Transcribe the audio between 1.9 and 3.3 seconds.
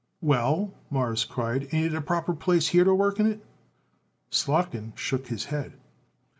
it a proper place here to work in